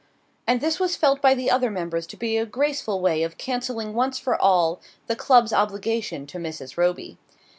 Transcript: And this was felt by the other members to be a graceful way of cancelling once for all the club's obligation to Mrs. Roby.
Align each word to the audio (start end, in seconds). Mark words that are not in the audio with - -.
And 0.47 0.61
this 0.61 0.79
was 0.79 0.95
felt 0.95 1.21
by 1.21 1.35
the 1.35 1.51
other 1.51 1.69
members 1.69 2.07
to 2.07 2.17
be 2.17 2.35
a 2.35 2.45
graceful 2.47 3.01
way 3.01 3.21
of 3.21 3.37
cancelling 3.37 3.93
once 3.93 4.17
for 4.17 4.35
all 4.35 4.81
the 5.05 5.15
club's 5.15 5.53
obligation 5.53 6.25
to 6.25 6.39
Mrs. 6.39 6.75
Roby. 6.75 7.19